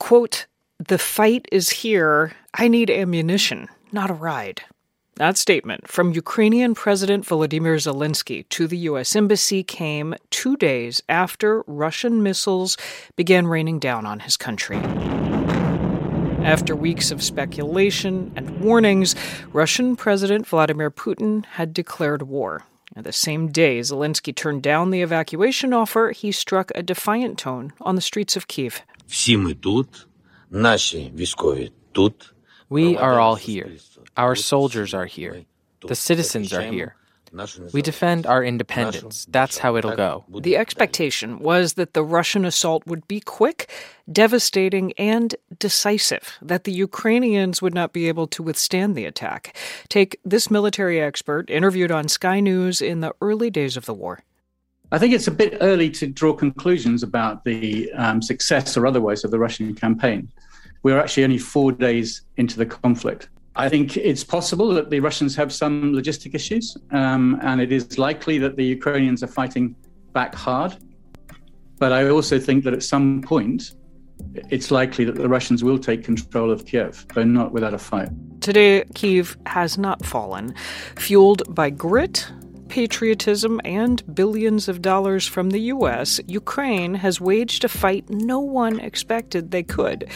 [0.00, 0.46] quote,
[0.80, 2.32] the fight is here.
[2.54, 4.62] I need ammunition, not a ride.
[5.16, 9.14] That statement from Ukrainian President Volodymyr Zelensky to the U.S.
[9.14, 12.78] Embassy came two days after Russian missiles
[13.14, 14.78] began raining down on his country.
[16.42, 19.14] After weeks of speculation and warnings,
[19.52, 22.62] Russian President Vladimir Putin had declared war.
[22.96, 27.74] And the same day Zelensky turned down the evacuation offer, he struck a defiant tone
[27.82, 28.80] on the streets of Kiev.
[32.68, 33.76] We are all here.
[34.16, 35.44] Our soldiers are here.
[35.86, 36.94] The citizens are here.
[37.72, 39.26] We defend our independence.
[39.30, 40.24] That's how it'll go.
[40.28, 43.70] The expectation was that the Russian assault would be quick,
[44.10, 49.56] devastating, and decisive, that the Ukrainians would not be able to withstand the attack.
[49.88, 54.24] Take this military expert interviewed on Sky News in the early days of the war.
[54.92, 59.22] I think it's a bit early to draw conclusions about the um, success or otherwise
[59.22, 60.28] of the Russian campaign.
[60.82, 63.28] We're actually only four days into the conflict.
[63.54, 67.98] I think it's possible that the Russians have some logistic issues, um, and it is
[67.98, 69.76] likely that the Ukrainians are fighting
[70.12, 70.76] back hard.
[71.78, 73.74] But I also think that at some point,
[74.50, 78.08] it's likely that the Russians will take control of Kiev, but not without a fight.
[78.40, 80.54] Today, Kiev has not fallen.
[80.96, 82.30] Fueled by grit,
[82.70, 88.78] patriotism, and billions of dollars from the U.S., Ukraine has waged a fight no one
[88.78, 90.08] expected they could.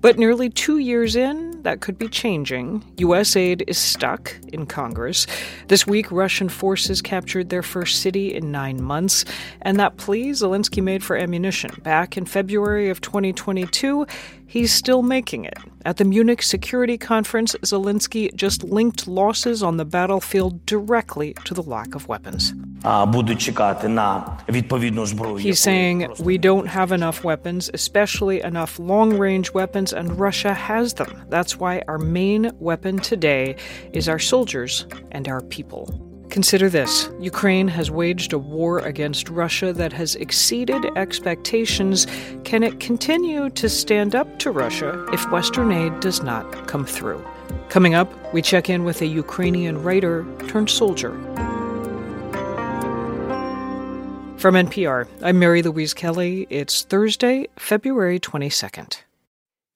[0.00, 2.84] But nearly two years in, that could be changing.
[2.98, 3.34] U.S.
[3.34, 5.26] aid is stuck in Congress.
[5.68, 9.24] This week, Russian forces captured their first city in nine months,
[9.62, 14.06] and that plea Zelensky made for ammunition back in February of 2022
[14.52, 15.56] He's still making it.
[15.86, 21.62] At the Munich Security Conference, Zelensky just linked losses on the battlefield directly to the
[21.62, 22.52] lack of weapons.
[25.36, 30.94] He's saying we don't have enough weapons, especially enough long range weapons, and Russia has
[30.94, 31.24] them.
[31.28, 33.56] That's why our main weapon today
[33.92, 36.08] is our soldiers and our people.
[36.32, 42.06] Consider this Ukraine has waged a war against Russia that has exceeded expectations.
[42.42, 47.22] Can it continue to stand up to Russia if Western aid does not come through?
[47.68, 51.12] Coming up, we check in with a Ukrainian writer turned soldier.
[54.42, 56.48] From NPR, I'm Mary Louise Kelly.
[56.50, 59.02] It's Thursday, February 22nd.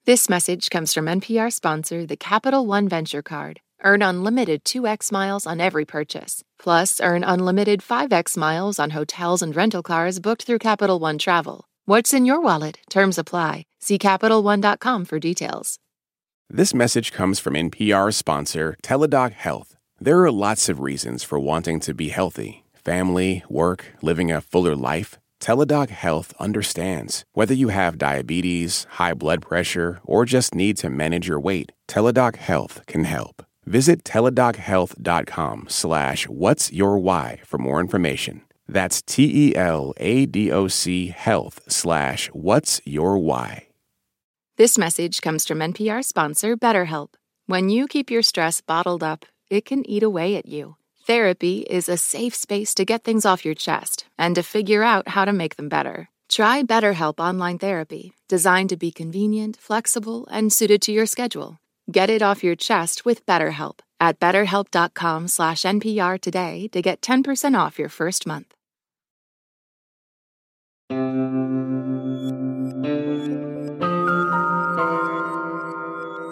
[0.07, 3.61] This message comes from NPR sponsor, the Capital One Venture Card.
[3.85, 6.43] Earn unlimited 2x miles on every purchase.
[6.59, 11.69] Plus, earn unlimited 5x miles on hotels and rental cars booked through Capital One Travel.
[11.85, 12.79] What's in your wallet?
[12.91, 13.67] Terms apply.
[13.79, 15.79] See CapitalOne.com for details.
[16.51, 19.77] This message comes from NPR sponsor Teladoc Health.
[20.01, 24.77] There are lots of reasons for wanting to be healthy family, work, living a fuller
[24.77, 25.19] life.
[25.41, 27.25] Teladoc Health understands.
[27.33, 32.37] Whether you have diabetes, high blood pressure, or just need to manage your weight, Teladoc
[32.37, 33.45] Health can help.
[33.67, 38.43] Visit teladochealth.com slash what's your why for more information.
[38.69, 39.49] That's T-E-L-A-D-O-C
[41.09, 43.67] health slash what's your why.
[44.57, 47.15] This message comes from NPR sponsor BetterHelp.
[47.47, 50.77] When you keep your stress bottled up, it can eat away at you.
[51.07, 55.07] Therapy is a safe space to get things off your chest and to figure out
[55.07, 56.09] how to make them better.
[56.29, 61.61] Try BetterHelp Online Therapy, designed to be convenient, flexible, and suited to your schedule.
[61.93, 67.57] Get it off your chest with BetterHelp at betterhelp.com slash NPR today to get 10%
[67.57, 68.53] off your first month.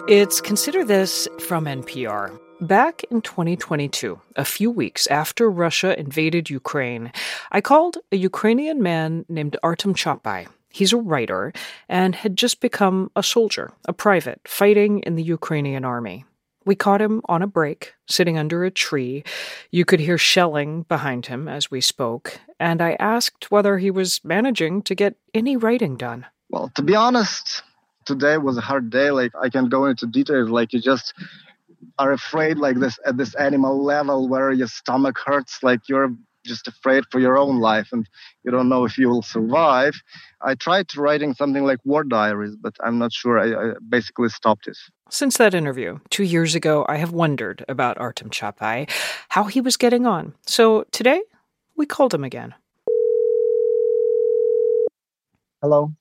[0.09, 2.37] It's Consider This from NPR.
[2.65, 7.11] Back in 2022, a few weeks after Russia invaded Ukraine,
[7.51, 11.53] I called a Ukrainian man named Artem Chapai He's a writer
[11.87, 16.25] and had just become a soldier, a private, fighting in the Ukrainian army.
[16.65, 19.23] We caught him on a break, sitting under a tree.
[19.69, 24.21] You could hear shelling behind him as we spoke, and I asked whether he was
[24.23, 26.25] managing to get any writing done.
[26.49, 27.61] Well, to be honest,
[28.05, 29.11] today was a hard day.
[29.11, 30.49] Like, I can't go into details.
[30.49, 31.13] Like, you just
[31.97, 36.15] are afraid, like this, at this animal level where your stomach hurts, like you're
[36.45, 38.07] just afraid for your own life and
[38.43, 39.95] you don't know if you will survive.
[40.41, 43.39] I tried writing something like war diaries, but I'm not sure.
[43.39, 44.77] I, I basically stopped it.
[45.09, 48.89] Since that interview, two years ago, I have wondered about Artem Chapai,
[49.29, 50.33] how he was getting on.
[50.45, 51.21] So today,
[51.75, 52.53] we called him again.
[55.61, 55.93] Hello.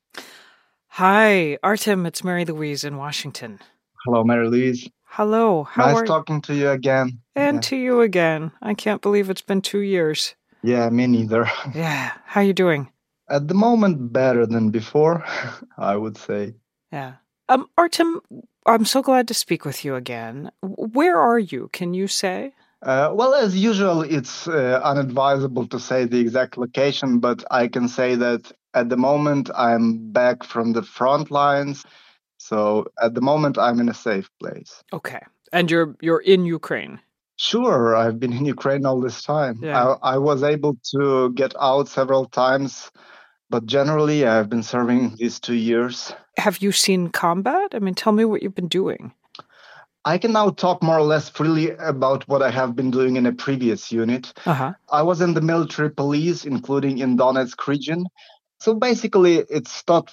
[0.89, 2.07] Hi, Artem.
[2.07, 3.59] It's Mary Louise in Washington.
[4.05, 4.89] Hello, Mary Louise.
[5.17, 5.63] Hello.
[5.63, 7.21] How nice are talking to you again.
[7.37, 7.61] And yeah.
[7.61, 8.51] to you again.
[8.61, 10.35] I can't believe it's been two years.
[10.61, 11.49] Yeah, me neither.
[11.73, 12.15] yeah.
[12.25, 12.91] How are you doing?
[13.29, 15.25] At the moment, better than before,
[15.79, 16.55] I would say.
[16.91, 17.13] Yeah.
[17.49, 18.23] Um, Artem,
[18.67, 20.51] I'm so glad to speak with you again.
[20.63, 21.71] Where are you?
[21.73, 22.53] Can you say?
[22.83, 27.87] Uh, well, as usual, it's uh, unadvisable to say the exact location, but I can
[27.87, 31.85] say that at the moment I'm back from the front lines.
[32.45, 34.85] So at the moment I'm in a safe place.
[34.93, 35.23] Okay.
[35.51, 37.01] And you're you're in Ukraine.
[37.37, 39.61] Sure, I've been in Ukraine all this time.
[39.63, 39.97] Yeah.
[40.03, 42.91] I, I was able to get out several times,
[43.49, 46.13] but generally I've been serving these two years.
[46.37, 47.75] Have you seen combat?
[47.75, 49.13] I mean, tell me what you've been doing.
[50.05, 53.25] I can now talk more or less freely about what I have been doing in
[53.25, 54.35] a previous unit.
[54.45, 54.75] Uh-huh.
[54.91, 58.05] I was in the military police, including in Donetsk region.
[58.61, 60.13] So basically, it's not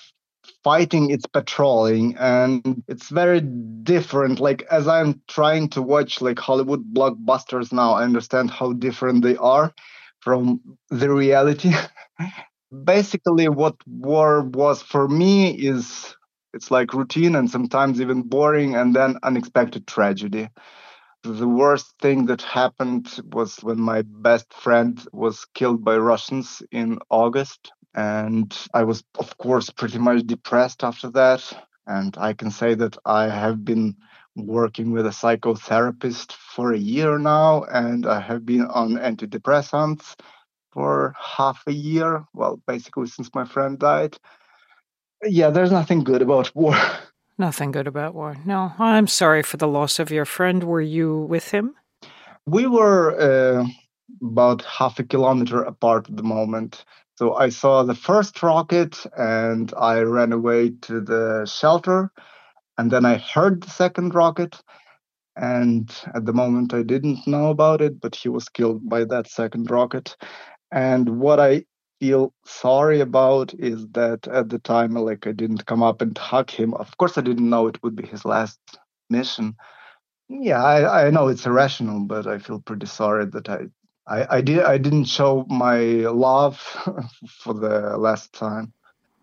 [0.64, 4.40] fighting, it's patrolling, and it's very different.
[4.40, 9.38] Like as I'm trying to watch like Hollywood blockbusters now, I understand how different they
[9.38, 9.74] are
[10.20, 11.72] from the reality.
[12.84, 16.16] basically, what war was for me is
[16.54, 20.50] it's like routine and sometimes even boring and then unexpected tragedy
[21.24, 26.98] the worst thing that happened was when my best friend was killed by russians in
[27.10, 31.42] august and i was of course pretty much depressed after that
[31.88, 33.96] and i can say that i have been
[34.36, 40.16] working with a psychotherapist for a year now and i have been on antidepressants
[40.72, 44.18] for half a year well basically since my friend died
[45.24, 46.76] yeah, there's nothing good about war.
[47.38, 48.38] Nothing good about war.
[48.46, 50.64] No, I'm sorry for the loss of your friend.
[50.64, 51.74] Were you with him?
[52.46, 53.66] We were uh,
[54.22, 56.86] about half a kilometer apart at the moment.
[57.22, 62.12] So I saw the first rocket and I ran away to the shelter.
[62.80, 64.60] And then I heard the second rocket.
[65.36, 69.28] And at the moment, I didn't know about it, but he was killed by that
[69.28, 70.18] second rocket.
[70.72, 71.66] And what I
[72.00, 76.50] feel sorry about is that at the time, like I didn't come up and hug
[76.50, 76.74] him.
[76.74, 78.60] Of course, I didn't know it would be his last
[79.12, 79.54] mission.
[80.28, 83.68] Yeah, I, I know it's irrational, but I feel pretty sorry that I,
[84.08, 86.58] I, I did I didn't show my love
[87.28, 88.74] for the last time.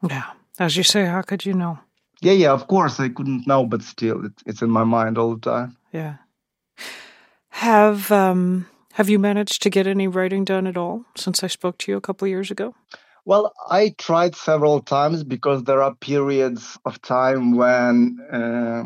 [0.09, 1.79] Yeah, as you say, how could you know?
[2.21, 5.35] Yeah, yeah, of course I couldn't know, but still, it, it's in my mind all
[5.35, 5.77] the time.
[5.93, 6.17] Yeah.
[7.51, 11.79] Have um have you managed to get any writing done at all since I spoke
[11.79, 12.75] to you a couple of years ago?
[13.25, 18.85] Well, I tried several times because there are periods of time when uh,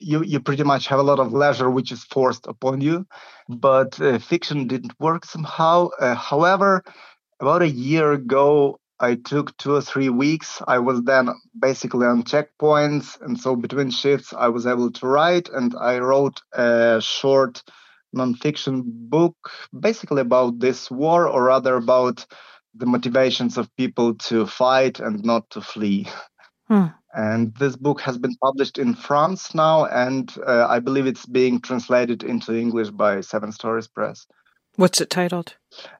[0.00, 3.06] you you pretty much have a lot of leisure, which is forced upon you.
[3.48, 5.88] But uh, fiction didn't work somehow.
[6.00, 6.82] Uh, however,
[7.40, 10.62] about a year ago, I took two or three weeks.
[10.66, 15.48] I was then basically on checkpoints, and so between shifts, I was able to write,
[15.48, 17.62] and I wrote a short
[18.14, 19.36] nonfiction book
[19.78, 22.26] basically about this war, or rather about
[22.74, 26.08] the motivations of people to fight and not to flee.
[26.68, 26.86] Hmm.
[27.14, 31.60] And this book has been published in France now, and uh, I believe it's being
[31.60, 34.26] translated into English by Seven Stories Press.
[34.76, 35.56] What's it titled?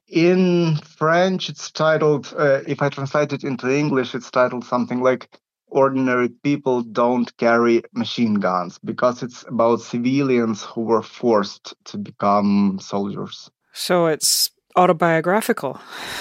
[0.08, 5.40] In French, it's titled, uh, if I translate it into English, it's titled something like
[5.70, 12.78] ordinary people don't carry machine guns because it's about civilians who were forced to become
[12.80, 13.50] soldiers.
[13.72, 15.80] So it's autobiographical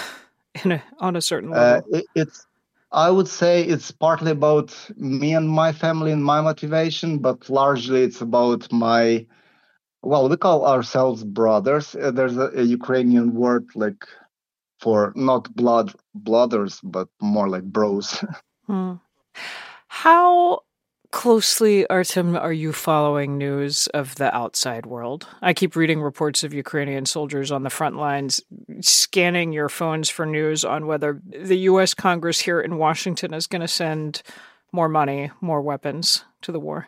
[0.64, 1.90] in a, on a certain level.
[1.94, 2.46] Uh, it, it's
[2.92, 8.04] I would say it's partly about me and my family and my motivation, but largely
[8.04, 9.26] it's about my
[10.02, 11.94] well, we call ourselves brothers.
[11.94, 14.06] Uh, there's a, a Ukrainian word like
[14.80, 18.24] for not blood blooders, but more like bros.
[18.66, 18.94] Hmm.
[19.88, 20.60] How
[21.12, 25.28] closely, Artem, are you following news of the outside world?
[25.42, 28.42] I keep reading reports of Ukrainian soldiers on the front lines
[28.82, 31.94] scanning your phones for news on whether the U.S.
[31.94, 34.22] Congress here in Washington is going to send
[34.72, 36.88] more money, more weapons to the war.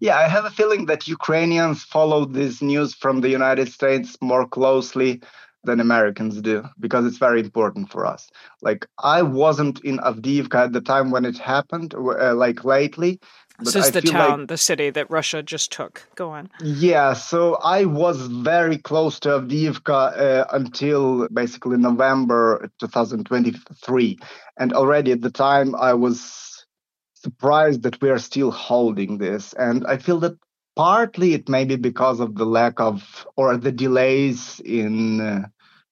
[0.00, 4.46] Yeah, I have a feeling that Ukrainians follow this news from the United States more
[4.46, 5.22] closely
[5.66, 8.30] than Americans do because it's very important for us.
[8.62, 13.20] Like I wasn't in Avdiivka at the time when it happened, uh, like lately.
[13.58, 16.02] This is I the town, like, the city that Russia just took.
[16.14, 16.50] Go on.
[16.60, 24.18] Yeah, so I was very close to Avdiivka uh, until basically November 2023,
[24.58, 26.66] and already at the time I was
[27.14, 30.36] surprised that we are still holding this, and I feel that
[30.76, 35.46] partly it may be because of the lack of or the delays in uh,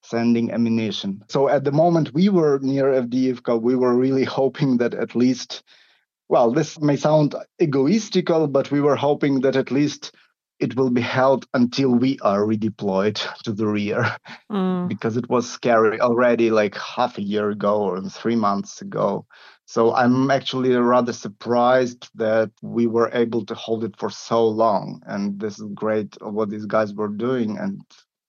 [0.05, 1.23] sending ammunition.
[1.29, 5.63] So at the moment we were near Avdiivka, we were really hoping that at least,
[6.29, 10.13] well, this may sound egoistical, but we were hoping that at least
[10.61, 14.17] it will be held until we are redeployed to the rear
[14.51, 14.89] mm.
[14.89, 19.27] because it was scary already like half a year ago or three months ago
[19.67, 25.03] So I'm actually rather surprised that we were able to hold it for so long.
[25.07, 27.57] And this is great what these guys were doing.
[27.59, 27.81] And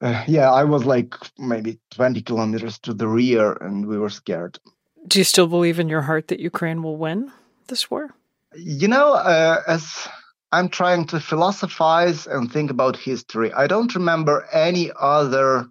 [0.01, 4.59] uh, yeah, I was like maybe 20 kilometers to the rear and we were scared.
[5.07, 7.31] Do you still believe in your heart that Ukraine will win
[7.67, 8.13] this war?
[8.55, 10.07] You know, uh, as
[10.51, 15.67] I'm trying to philosophize and think about history, I don't remember any other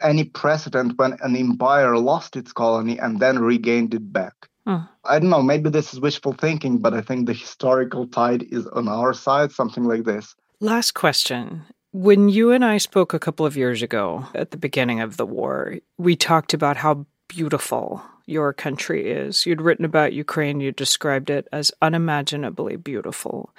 [0.00, 4.34] any precedent when an empire lost its colony and then regained it back.
[4.66, 4.78] Hmm.
[5.04, 8.66] I don't know, maybe this is wishful thinking, but I think the historical tide is
[8.68, 10.34] on our side, something like this.
[10.60, 11.64] Last question.
[11.94, 15.26] When you and I spoke a couple of years ago at the beginning of the
[15.26, 19.44] war, we talked about how beautiful your country is.
[19.44, 23.54] You'd written about Ukraine, you described it as unimaginably beautiful.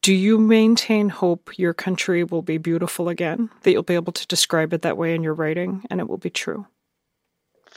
[0.00, 3.50] Do you maintain hope your country will be beautiful again?
[3.62, 6.18] That you'll be able to describe it that way in your writing and it will
[6.18, 6.66] be true?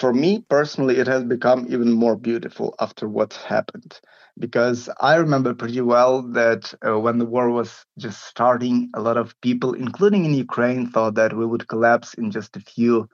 [0.04, 4.02] For me personally, it has become even more beautiful after what happened.
[4.38, 9.16] Because I remember pretty well that uh, when the war was just starting, a lot
[9.16, 13.08] of people, including in Ukraine, thought that we would collapse in just a few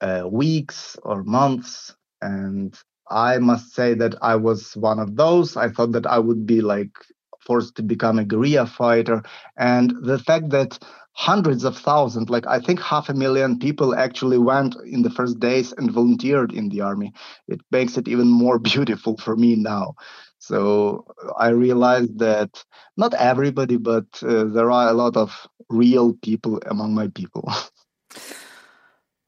[0.00, 1.94] uh, weeks or months.
[2.22, 2.74] And
[3.10, 5.54] I must say that I was one of those.
[5.54, 6.94] I thought that I would be like
[7.40, 9.22] forced to become a guerrilla fighter.
[9.56, 10.78] And the fact that
[11.12, 15.40] hundreds of thousands, like I think half a million people actually went in the first
[15.40, 17.12] days and volunteered in the army.
[17.48, 19.94] It makes it even more beautiful for me now.
[20.38, 21.04] So
[21.38, 22.64] I realized that
[22.96, 27.52] not everybody, but uh, there are a lot of real people among my people.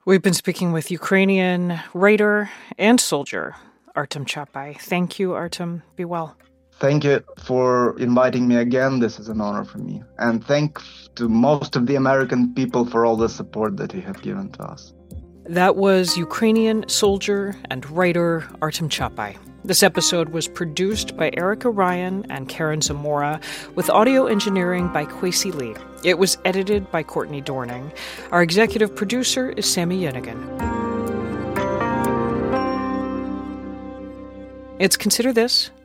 [0.04, 3.54] We've been speaking with Ukrainian writer and soldier
[3.94, 4.80] Artem Chapai.
[4.80, 5.82] Thank you, Artem.
[5.94, 6.36] Be well.
[6.82, 8.98] Thank you for inviting me again.
[8.98, 10.02] This is an honor for me.
[10.18, 10.80] And thank
[11.14, 14.64] to most of the American people for all the support that you have given to
[14.64, 14.92] us.
[15.44, 19.38] That was Ukrainian soldier and writer Artem Chapai.
[19.64, 23.40] This episode was produced by Erica Ryan and Karen Zamora,
[23.76, 25.76] with audio engineering by Kwesi Lee.
[26.02, 27.96] It was edited by Courtney Dorning.
[28.32, 30.40] Our executive producer is Sami Yenigun.
[34.80, 35.70] It's Consider This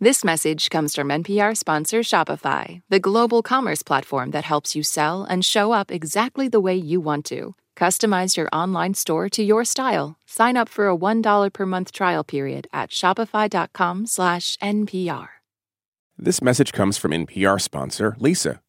[0.00, 5.24] This message comes from NPR sponsor Shopify, the global commerce platform that helps you sell
[5.24, 7.56] and show up exactly the way you want to.
[7.76, 10.16] Customize your online store to your style.
[10.24, 15.28] Sign up for a $1 per month trial period at shopify.com/npr.
[16.16, 18.60] This message comes from NPR sponsor Leesa.